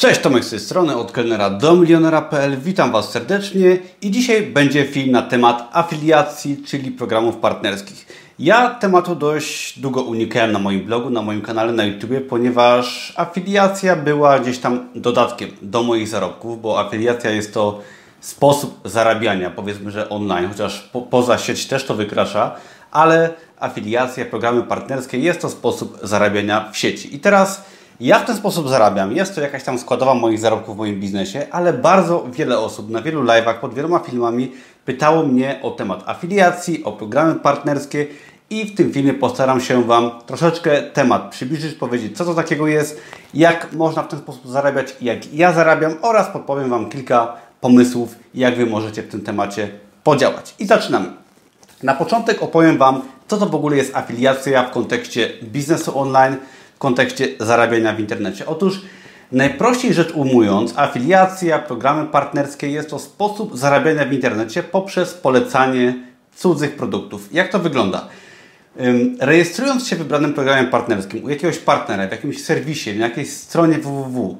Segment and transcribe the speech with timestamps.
[0.00, 2.60] Cześć, Tomek z tej strony, od kelnera do milionera.pl.
[2.60, 8.06] Witam Was serdecznie i dzisiaj będzie film na temat afiliacji, czyli programów partnerskich.
[8.38, 13.96] Ja tematu dość długo unikałem na moim blogu, na moim kanale na YouTube, ponieważ afiliacja
[13.96, 17.80] była gdzieś tam dodatkiem do moich zarobków, bo afiliacja jest to
[18.20, 22.56] sposób zarabiania, powiedzmy, że online, chociaż po, poza sieć też to wykracza,
[22.90, 27.16] ale afiliacja, programy partnerskie jest to sposób zarabiania w sieci.
[27.16, 27.64] I teraz
[28.00, 29.12] ja w ten sposób zarabiam.
[29.12, 33.02] Jest to jakaś tam składowa moich zarobków w moim biznesie, ale bardzo wiele osób na
[33.02, 34.52] wielu live'ach pod wieloma filmami
[34.84, 38.06] pytało mnie o temat afiliacji, o programy partnerskie
[38.50, 43.00] i w tym filmie postaram się Wam troszeczkę temat przybliżyć, powiedzieć co to takiego jest,
[43.34, 48.56] jak można w ten sposób zarabiać, jak ja zarabiam oraz podpowiem Wam kilka pomysłów, jak
[48.56, 49.70] Wy możecie w tym temacie
[50.04, 50.54] podziałać.
[50.58, 51.12] I zaczynamy.
[51.82, 56.36] Na początek opowiem Wam, co to w ogóle jest afiliacja w kontekście biznesu online,
[56.80, 58.46] kontekście zarabiania w internecie.
[58.46, 58.82] Otóż
[59.32, 65.94] najprościej rzecz ujmując, afiliacja, programy partnerskie jest to sposób zarabiania w internecie poprzez polecanie
[66.36, 67.28] cudzych produktów.
[67.32, 68.08] Jak to wygląda?
[69.20, 73.78] Rejestrując się w wybranym programie partnerskim u jakiegoś partnera, w jakimś serwisie, na jakiejś stronie
[73.78, 74.38] www,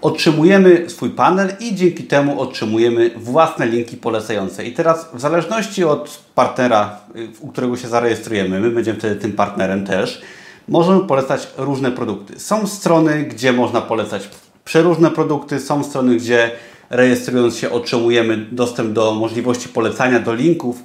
[0.00, 4.64] otrzymujemy swój panel i dzięki temu otrzymujemy własne linki polecające.
[4.64, 7.00] I teraz w zależności od partnera,
[7.40, 10.22] u którego się zarejestrujemy, my będziemy wtedy tym partnerem też,
[10.68, 12.40] możemy polecać różne produkty.
[12.40, 14.28] Są strony, gdzie można polecać
[14.64, 16.50] przeróżne produkty, są strony, gdzie
[16.90, 20.82] rejestrując się otrzymujemy dostęp do możliwości polecania, do linków,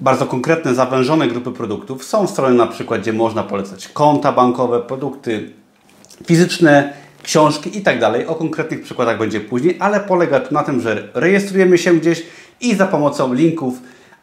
[0.00, 2.04] bardzo konkretne, zawężone grupy produktów.
[2.04, 5.50] Są strony na przykład, gdzie można polecać konta bankowe, produkty
[6.26, 6.92] fizyczne,
[7.22, 8.26] książki i tak dalej.
[8.26, 12.22] O konkretnych przykładach będzie później, ale polega to na tym, że rejestrujemy się gdzieś
[12.60, 13.74] i za pomocą linków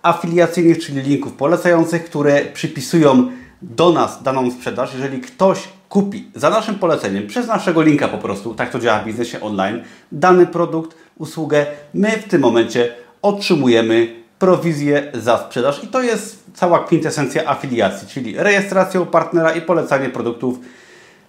[0.01, 4.93] afiliacyjnych, czyli linków polecających, które przypisują do nas daną sprzedaż.
[4.93, 9.05] Jeżeli ktoś kupi za naszym poleceniem, przez naszego linka po prostu, tak to działa w
[9.05, 16.01] biznesie online, dany produkt, usługę, my w tym momencie otrzymujemy prowizję za sprzedaż i to
[16.01, 20.59] jest cała kwintesencja afiliacji, czyli rejestracją partnera i polecanie produktów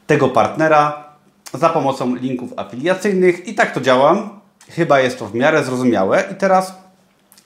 [0.06, 1.04] tego partnera
[1.54, 4.30] za pomocą linków afiliacyjnych i tak to działa.
[4.70, 6.24] Chyba jest to w miarę zrozumiałe.
[6.32, 6.74] I teraz,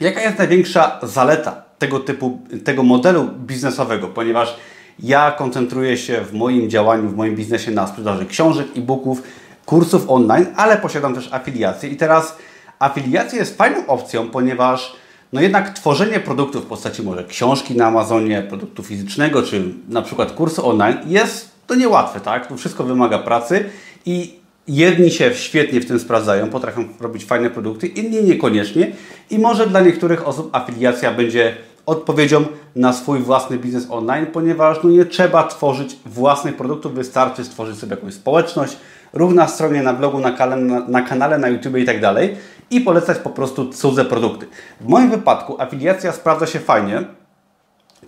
[0.01, 4.57] jaka jest największa zaleta tego typu, tego modelu biznesowego, ponieważ
[4.99, 9.23] ja koncentruję się w moim działaniu, w moim biznesie na sprzedaży książek, e-booków,
[9.67, 11.91] kursów online, ale posiadam też afiliację.
[11.91, 12.37] I teraz
[12.79, 14.97] afiliacja jest fajną opcją, ponieważ
[15.33, 20.33] no jednak tworzenie produktów w postaci może książki na Amazonie, produktu fizycznego, czy na przykład
[20.33, 22.47] kursu online jest to niełatwe, tak?
[22.47, 23.65] To wszystko wymaga pracy
[24.07, 28.93] i jedni się świetnie w tym sprawdzają, potrafią robić fajne produkty, inni niekoniecznie
[29.31, 31.57] i może dla niektórych osób afiliacja będzie
[31.91, 32.45] odpowiedzią
[32.77, 37.97] na swój własny biznes online, ponieważ no nie trzeba tworzyć własnych produktów, wystarczy stworzyć sobie
[37.97, 38.77] jakąś społeczność,
[39.13, 42.37] ruch na stronie, na blogu, na, kanale, na, na kanale, na YouTube i tak dalej
[42.71, 44.47] i polecać po prostu cudze produkty.
[44.81, 47.05] W moim wypadku afiliacja sprawdza się fajnie,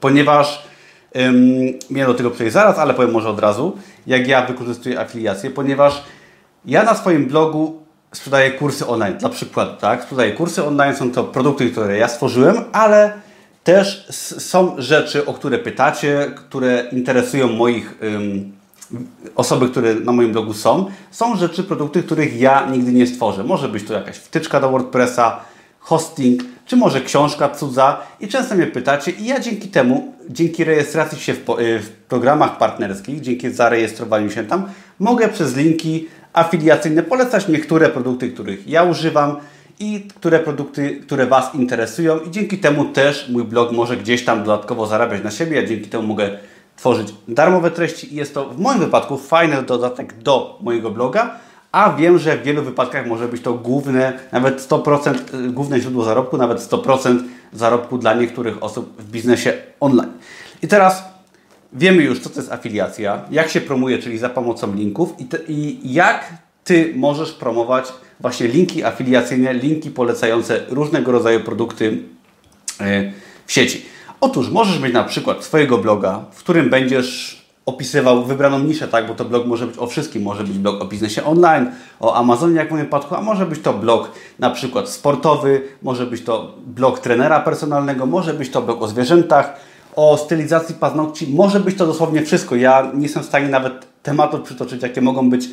[0.01, 0.73] ponieważ
[1.91, 3.77] Miałem do tego przejść zaraz, ale powiem może od razu,
[4.07, 6.03] jak ja wykorzystuję afiliację, ponieważ
[6.65, 7.83] ja na swoim blogu
[8.13, 10.03] sprzedaję kursy online, dla przykładu, tak?
[10.03, 13.13] Sprzedaję kursy online, są to produkty, które ja stworzyłem, ale
[13.65, 14.07] też
[14.39, 18.53] są rzeczy, o które pytacie, które interesują moich um,
[19.35, 20.91] osoby, które na moim blogu są.
[21.11, 23.45] Są rzeczy, produkty, których ja nigdy nie stworzę.
[23.45, 25.41] Może być to jakaś wtyczka do WordPressa,
[25.79, 31.21] hosting, czy może książka cudza i często mnie pytacie i ja dzięki temu, dzięki rejestracji
[31.21, 34.65] się w, y, w, programach partnerskich, dzięki zarejestrowaniu się tam,
[34.99, 39.37] mogę przez linki afiliacyjne polecać niektóre produkty, których ja używam
[39.83, 42.19] i które produkty, które Was interesują.
[42.19, 45.89] I dzięki temu też mój blog może gdzieś tam dodatkowo zarabiać na siebie, ja dzięki
[45.89, 46.39] temu mogę
[46.77, 51.39] tworzyć darmowe treści i jest to w moim wypadku fajny dodatek do mojego bloga,
[51.73, 56.05] a wiem, że w wielu wypadkach może być to główne, nawet 100%, y, główne źródło
[56.05, 57.19] zarobku, nawet 100%
[57.53, 60.13] zarobku dla niektórych osób w biznesie online.
[60.63, 61.05] I teraz
[61.73, 65.21] wiemy już, co to jest afiliacja, jak się promuje, czyli za pomocą linków.
[65.21, 66.25] I, te, i jak
[66.65, 71.85] Ty możesz promować właśnie linki afiliacyjne, linki polecające różnego rodzaju produkty
[72.81, 73.13] y,
[73.47, 73.85] w sieci.
[74.21, 79.15] Otóż możesz mieć na przykład swojego bloga, w którym będziesz opisywał wybraną niszę, tak, bo
[79.15, 81.71] to blog może być o wszystkim, może być blog o biznesie online,
[82.01, 86.07] o Amazonie jak w moim przypadku, a może być to blog na przykład sportowy, może
[86.07, 89.57] być to blog trenera personalnego, może być to blog o zwierzętach,
[89.97, 92.57] o stylizacji paznokci, może być to dosłownie wszystko.
[92.57, 93.73] Ja nie jestem w stanie nawet
[94.03, 95.49] tematów przytoczyć, jakie mogą być,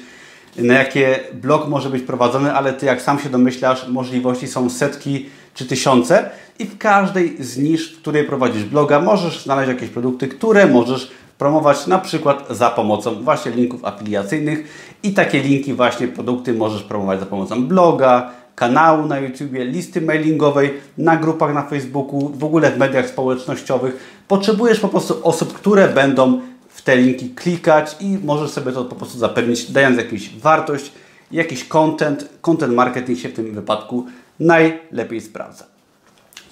[0.58, 5.26] na jakie blog może być prowadzony, ale Ty jak sam się domyślasz, możliwości są setki
[5.54, 6.30] czy tysiące
[6.60, 11.12] i w każdej z nisz, w której prowadzisz bloga, możesz znaleźć jakieś produkty, które możesz
[11.38, 14.64] promować na przykład za pomocą właśnie linków afiliacyjnych
[15.04, 20.74] i takie linki właśnie produkty możesz promować za pomocą bloga, kanału na YouTube, listy mailingowej,
[20.98, 24.22] na grupach na Facebooku, w ogóle w mediach społecznościowych.
[24.28, 26.42] Potrzebujesz po prostu osób, które będą
[26.90, 30.92] te linki klikać i możesz sobie to po prostu zapewnić, dając jakąś wartość,
[31.32, 32.30] jakiś content.
[32.42, 34.06] Content marketing się w tym wypadku
[34.40, 35.66] najlepiej sprawdza.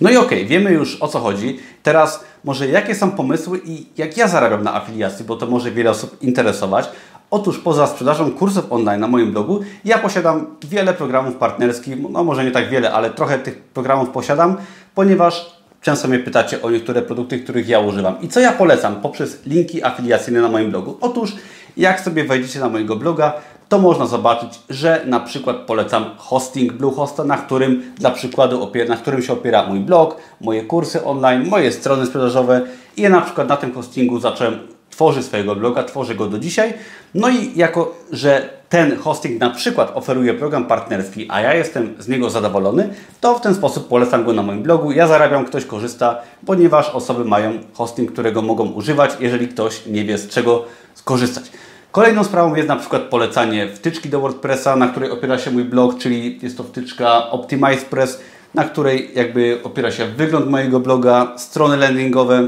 [0.01, 1.59] No i okej, okay, wiemy już o co chodzi.
[1.83, 5.89] Teraz może jakie są pomysły i jak ja zarabiam na afiliacji, bo to może wiele
[5.89, 6.89] osób interesować.
[7.31, 12.45] Otóż poza sprzedażą kursów online na moim blogu, ja posiadam wiele programów partnerskich, no może
[12.45, 14.57] nie tak wiele, ale trochę tych programów posiadam,
[14.95, 15.56] ponieważ
[15.87, 18.21] często mnie pytacie o niektóre produkty, których ja używam.
[18.21, 20.97] I co ja polecam poprzez linki afiliacyjne na moim blogu?
[21.01, 21.35] Otóż
[21.77, 23.33] jak sobie wejdziecie na mojego bloga,
[23.69, 29.21] to można zobaczyć, że na przykład polecam hosting Bluehosta, na którym dla przykładu na którym
[29.21, 32.61] się opiera mój blog, moje kursy online, moje strony sprzedażowe
[32.97, 36.73] i ja na przykład na tym hostingu zacząłem tworzyć swojego bloga, tworzę go do dzisiaj.
[37.13, 42.07] No i jako, że ten hosting na przykład oferuje program partnerski, a ja jestem z
[42.07, 42.89] niego zadowolony,
[43.21, 44.91] to w ten sposób polecam go na moim blogu.
[44.91, 50.17] Ja zarabiam, ktoś korzysta, ponieważ osoby mają hosting, którego mogą używać, jeżeli ktoś nie wie
[50.17, 50.65] z czego
[50.95, 51.51] skorzystać.
[51.91, 55.97] Kolejną sprawą jest na przykład polecanie wtyczki do WordPressa, na której opiera się mój blog,
[55.97, 58.19] czyli jest to wtyczka OptimizePress,
[58.53, 62.47] na której jakby opiera się wygląd mojego bloga, strony landingowe.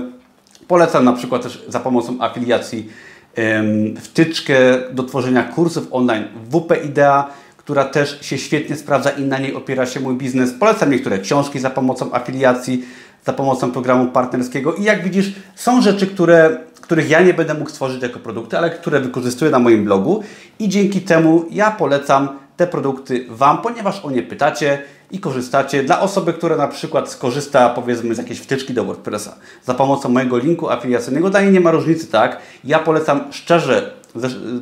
[0.67, 2.89] Polecam na przykład też za pomocą afiliacji
[4.01, 4.55] wtyczkę
[4.91, 9.85] do tworzenia kursów online WP Idea, która też się świetnie sprawdza i na niej opiera
[9.85, 10.53] się mój biznes.
[10.59, 12.85] Polecam niektóre książki za pomocą afiliacji,
[13.25, 16.57] za pomocą programu partnerskiego i jak widzisz, są rzeczy, które
[16.89, 20.23] których ja nie będę mógł stworzyć jako produkty, ale które wykorzystuję na moim blogu
[20.59, 25.83] i dzięki temu ja polecam te produkty Wam, ponieważ o nie pytacie i korzystacie.
[25.83, 29.35] Dla osoby, która na przykład skorzysta powiedzmy z jakiejś wtyczki do WordPressa
[29.65, 32.39] za pomocą mojego linku afiliacyjnego, dla niej nie ma różnicy, tak?
[32.63, 33.93] Ja polecam szczerze,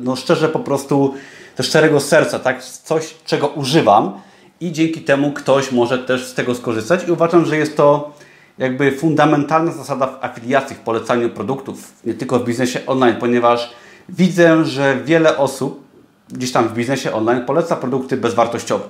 [0.00, 1.14] no szczerze po prostu
[1.56, 2.64] ze szczerego serca, tak?
[2.64, 4.12] Coś, czego używam
[4.60, 8.12] i dzięki temu ktoś może też z tego skorzystać i uważam, że jest to
[8.58, 13.70] jakby fundamentalna zasada w afiliacji, w polecaniu produktów, nie tylko w biznesie online, ponieważ
[14.08, 15.84] widzę, że wiele osób
[16.28, 18.84] gdzieś tam w biznesie online poleca produkty bezwartościowe.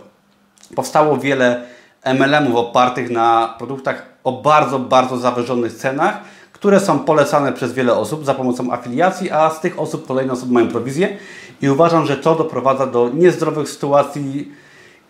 [0.75, 1.62] Powstało wiele
[2.05, 6.20] MLM-ów opartych na produktach o bardzo, bardzo zawyżonych cenach,
[6.53, 10.53] które są polecane przez wiele osób za pomocą afiliacji, a z tych osób kolejne osoby
[10.53, 11.17] mają prowizję
[11.62, 14.53] i uważam, że to doprowadza do niezdrowych sytuacji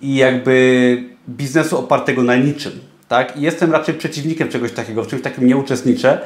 [0.00, 2.72] i jakby biznesu opartego na niczym.
[3.08, 3.37] Tak?
[3.37, 6.20] I jestem raczej przeciwnikiem czegoś takiego, w czymś takim nie uczestniczę.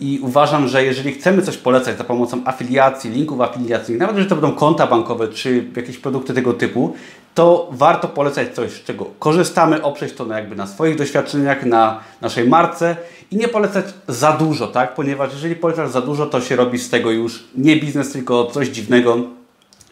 [0.00, 4.36] I uważam, że jeżeli chcemy coś polecać za pomocą afiliacji, linków afiliacyjnych, nawet jeżeli to
[4.36, 6.94] będą konta bankowe czy jakieś produkty tego typu,
[7.34, 12.00] to warto polecać coś, z czego korzystamy, oprzeć to na, jakby na swoich doświadczeniach, na
[12.20, 12.96] naszej marce
[13.30, 14.94] i nie polecać za dużo, tak?
[14.94, 18.68] Ponieważ jeżeli polecasz za dużo, to się robi z tego już nie biznes, tylko coś
[18.68, 19.18] dziwnego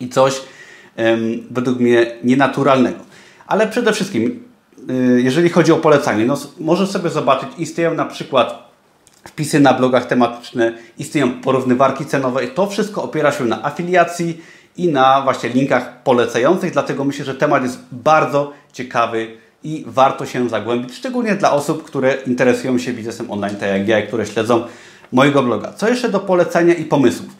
[0.01, 0.41] i coś
[1.51, 2.99] według mnie nienaturalnego.
[3.47, 4.45] Ale przede wszystkim
[4.91, 8.64] Y, jeżeli chodzi o polecanie, no, możesz sobie zobaczyć, istnieją na przykład
[9.25, 14.41] wpisy na blogach tematyczne, istnieją porównywarki cenowe i to wszystko opiera się na afiliacji
[14.77, 20.49] i na właśnie linkach polecających, dlatego myślę, że temat jest bardzo ciekawy i warto się
[20.49, 24.65] zagłębić, szczególnie dla osób, które interesują się biznesem online, tak jak ja, które śledzą
[25.13, 25.73] mojego bloga.
[25.73, 27.31] Co jeszcze do polecenia i pomysłów?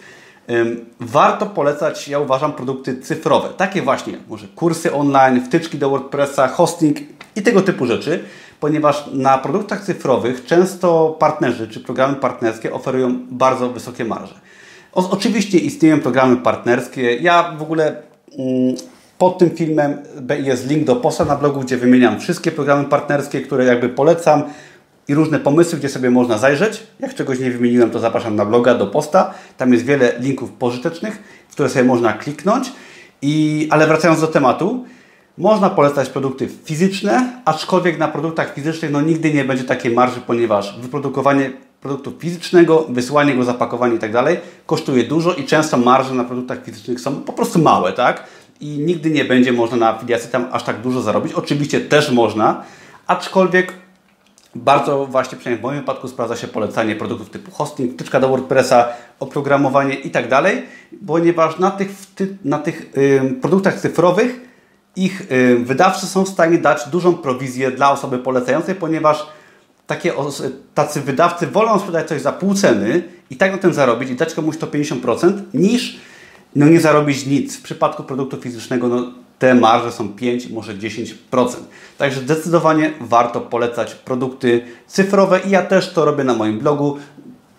[1.01, 3.49] Warto polecać, ja uważam, produkty cyfrowe.
[3.57, 6.99] Takie właśnie, może kursy online, wtyczki do WordPressa, hosting
[7.37, 8.25] i tego typu rzeczy,
[8.61, 14.35] ponieważ na produktach cyfrowych często partnerzy czy programy partnerskie oferują bardzo wysokie marże.
[14.93, 17.17] O, oczywiście istnieją programy partnerskie.
[17.17, 18.03] Ja w ogóle
[18.39, 18.75] mm,
[19.19, 19.99] pod tym filmem
[20.43, 24.43] jest link do posta na blogu, gdzie wymieniam wszystkie programy partnerskie, które jakby polecam
[25.09, 26.83] i różne pomysły, gdzie sobie można zajrzeć.
[27.01, 29.35] Jak czegoś nie wymieniłem, to zapraszam na bloga, do posta.
[29.57, 32.73] Tam jest wiele linków pożytecznych, w które sobie można kliknąć.
[33.23, 34.85] I, ale wracając do tematu,
[35.39, 40.81] można polecać produkty fizyczne, aczkolwiek na produktach fizycznych no, nigdy nie będzie takiej marży, ponieważ
[40.81, 46.25] wyprodukowanie produktu fizycznego, wysłanie go, zapakowanie i tak dalej kosztuje dużo i często marże na
[46.25, 48.25] produktach fizycznych są po prostu małe, tak?
[48.61, 51.33] I nigdy nie będzie można na afiliacji tam aż tak dużo zarobić.
[51.33, 52.65] Oczywiście też można,
[53.07, 53.73] aczkolwiek
[54.55, 58.89] bardzo właśnie, przynajmniej w moim wypadku, sprawdza się polecanie produktów typu hosting, wtyczka do WordPressa,
[59.21, 60.63] oprogramowanie i tak dalej,
[61.07, 61.89] ponieważ na tych,
[62.45, 62.93] na tych
[63.41, 64.41] produktach cyfrowych
[64.97, 65.27] ich
[65.65, 69.27] wydawcy są w stanie dać dużą prowizję dla osoby polecającej, ponieważ
[69.87, 70.13] takie
[70.75, 74.35] tacy wydawcy wolą sprzedać coś za pół ceny i tak na tym zarobić i dać
[74.35, 75.97] komuś to 50% niż
[76.57, 77.57] no nie zarobić nic.
[77.57, 79.13] W przypadku produktu fizycznego no,
[79.45, 81.15] te marże są 5, może 10%.
[81.99, 86.99] Także zdecydowanie warto polecać produkty cyfrowe i ja też to robię na moim blogu.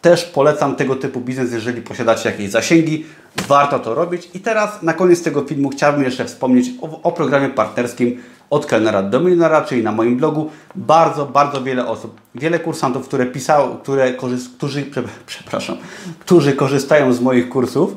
[0.01, 3.05] Też polecam tego typu biznes, jeżeli posiadacie jakieś zasięgi.
[3.47, 4.29] Warto to robić.
[4.33, 9.03] I teraz na koniec tego filmu chciałbym jeszcze wspomnieć o, o programie partnerskim od kelnera
[9.03, 10.49] do milionera, czyli na moim blogu.
[10.75, 14.13] Bardzo, bardzo wiele osób, wiele kursantów, które pisało, które
[14.57, 14.85] którzy,
[15.25, 15.77] przepraszam,
[16.19, 17.95] którzy korzystają z moich kursów,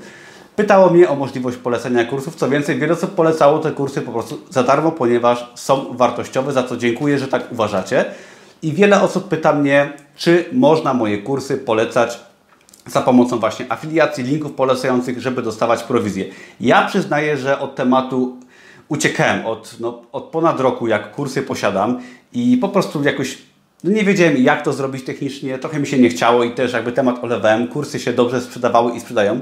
[0.59, 2.35] pytało mnie o możliwość polecenia kursów.
[2.35, 6.63] Co więcej, wiele osób polecało te kursy po prostu za darmo, ponieważ są wartościowe, za
[6.63, 8.05] co dziękuję, że tak uważacie.
[8.63, 12.21] I wiele osób pyta mnie, czy można moje kursy polecać
[12.87, 16.25] za pomocą właśnie afiliacji, linków polecających, żeby dostawać prowizję.
[16.61, 18.37] Ja przyznaję, że od tematu
[18.89, 22.01] uciekałem od, no, od ponad roku, jak kursy posiadam
[22.33, 23.39] i po prostu jakoś
[23.85, 26.93] no nie wiedziałem, jak to zrobić technicznie, trochę mi się nie chciało i też jakby
[26.93, 27.69] temat olewałem.
[27.69, 29.41] Kursy się dobrze sprzedawały i sprzedają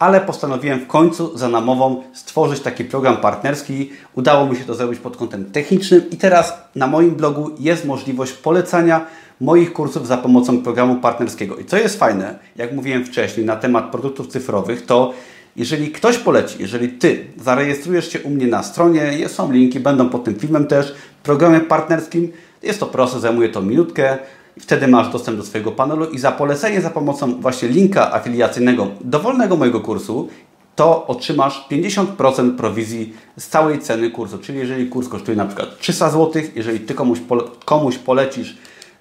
[0.00, 3.90] ale postanowiłem w końcu za namową stworzyć taki program partnerski.
[4.14, 8.32] Udało mi się to zrobić pod kątem technicznym i teraz na moim blogu jest możliwość
[8.32, 9.06] polecania
[9.40, 11.56] moich kursów za pomocą programu partnerskiego.
[11.56, 15.12] I co jest fajne, jak mówiłem wcześniej na temat produktów cyfrowych, to
[15.56, 20.24] jeżeli ktoś poleci, jeżeli Ty zarejestrujesz się u mnie na stronie, są linki, będą pod
[20.24, 24.18] tym filmem też, programie partnerskim, jest to proste, zajmuje to minutkę,
[24.60, 29.56] wtedy masz dostęp do swojego panelu i za polecenie za pomocą właśnie linka afiliacyjnego dowolnego
[29.56, 30.28] mojego kursu
[30.76, 34.38] to otrzymasz 50% prowizji z całej ceny kursu.
[34.38, 38.58] Czyli jeżeli kurs kosztuje na przykład 300 zł, jeżeli Ty komuś, pole, komuś polecisz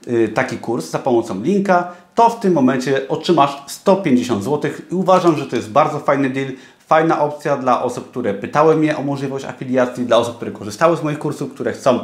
[0.07, 5.37] yy, taki kurs za pomocą linka, to w tym momencie otrzymasz 150 zł i uważam,
[5.37, 6.51] że to jest bardzo fajny deal,
[6.87, 11.03] fajna opcja dla osób, które pytały mnie o możliwość afiliacji, dla osób, które korzystały z
[11.03, 11.99] moich kursów, które chcą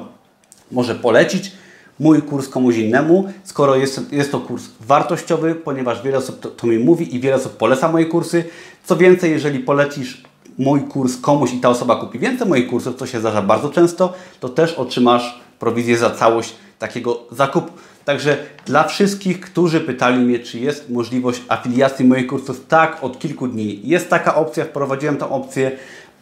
[0.72, 1.52] może polecić
[2.00, 6.68] mój kurs komuś innemu, skoro jest, jest to kurs wartościowy, ponieważ wiele osób to, to
[6.68, 8.44] mi mówi i wiele osób poleca moje kursy.
[8.86, 10.24] Co więcej, jeżeli polecisz
[10.58, 14.14] mój kurs komuś i ta osoba kupi więcej moich kursów, co się zdarza bardzo często,
[14.40, 17.72] to też otrzymasz prowizję za całość takiego zakupu.
[18.06, 23.48] Także dla wszystkich, którzy pytali mnie, czy jest możliwość afiliacji moich kursów, tak, od kilku
[23.48, 25.72] dni jest taka opcja, wprowadziłem tę opcję.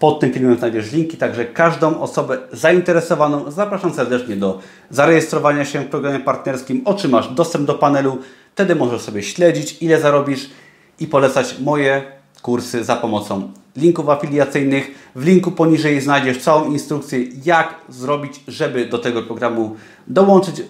[0.04, 5.90] Pod tym filmem znajdziesz linki, także każdą osobę zainteresowaną zapraszam serdecznie do zarejestrowania się w
[5.90, 6.82] programie partnerskim.
[6.86, 8.18] Otrzymasz dostęp do panelu,
[8.52, 10.50] wtedy możesz sobie śledzić, ile zarobisz
[11.00, 12.04] i polecać moje
[12.42, 14.92] kursy za pomocą linków afiliacyjnych.
[15.16, 19.76] W linku poniżej znajdziesz całą instrukcję, jak zrobić, żeby do tego programu
[20.08, 20.62] dołączyć.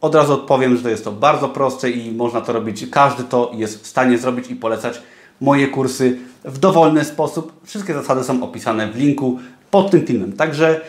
[0.00, 2.86] Od razu odpowiem, że to jest to bardzo proste i można to robić.
[2.90, 5.02] Każdy to jest w stanie zrobić i polecać
[5.40, 7.52] moje kursy w dowolny sposób.
[7.64, 9.38] Wszystkie zasady są opisane w linku
[9.70, 10.32] pod tym filmem.
[10.32, 10.80] Także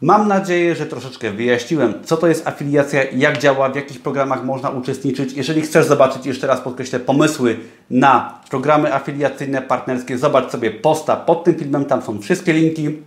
[0.00, 4.70] mam nadzieję, że troszeczkę wyjaśniłem, co to jest afiliacja, jak działa, w jakich programach można
[4.70, 5.32] uczestniczyć.
[5.32, 7.56] Jeżeli chcesz zobaczyć, jeszcze raz podkreślę, pomysły
[7.90, 11.84] na programy afiliacyjne, partnerskie, zobacz sobie posta pod tym filmem.
[11.84, 12.98] Tam są wszystkie linki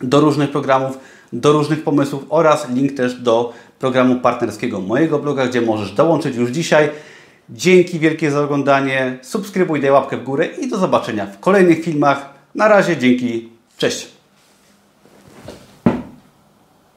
[0.00, 0.98] do różnych programów,
[1.32, 6.50] do różnych pomysłów oraz link też do programu partnerskiego mojego bloga, gdzie możesz dołączyć już
[6.50, 6.88] dzisiaj.
[7.50, 9.18] Dzięki wielkie za oglądanie.
[9.22, 12.34] Subskrybuj, daj łapkę w górę i do zobaczenia w kolejnych filmach.
[12.54, 14.17] Na razie, dzięki, cześć.